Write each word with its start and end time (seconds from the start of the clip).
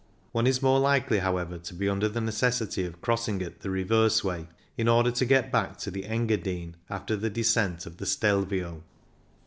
One 0.31 0.47
is 0.47 0.63
more 0.63 0.79
likely, 0.79 1.19
however, 1.19 1.59
to 1.59 1.73
be 1.75 1.87
under 1.87 2.09
the 2.09 2.21
necessity 2.21 2.85
of 2.85 3.01
crossing 3.01 3.39
it 3.39 3.59
the 3.59 3.69
reverse 3.69 4.23
way, 4.23 4.47
in 4.75 4.87
order 4.87 5.11
to 5.11 5.25
get 5.25 5.51
back 5.51 5.77
to 5.77 5.91
the 5.91 6.07
Engadine 6.07 6.73
after 6.89 7.15
the 7.15 7.29
descent 7.29 7.85
of 7.85 7.97
the 7.97 8.07
Stelvio. 8.07 8.81